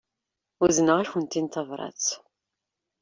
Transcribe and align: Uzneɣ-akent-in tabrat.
Uzneɣ-akent-in 0.63 1.47
tabrat. 1.53 2.05